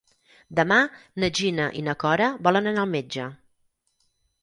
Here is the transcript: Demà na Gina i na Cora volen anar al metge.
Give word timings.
Demà 0.59 0.77
na 1.25 1.29
Gina 1.41 1.69
i 1.81 1.85
na 1.89 1.97
Cora 2.07 2.33
volen 2.49 2.73
anar 2.75 2.89
al 2.89 2.93
metge. 2.99 3.31